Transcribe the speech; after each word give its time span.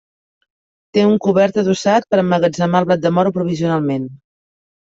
Té 0.97 1.03
un 1.09 1.13
cobert 1.25 1.59
adossat 1.63 2.09
per 2.13 2.19
a 2.21 2.23
emmagatzemar 2.25 2.81
el 2.85 2.91
blat 2.93 3.07
de 3.07 3.15
moro 3.19 3.35
provisionalment. 3.39 4.13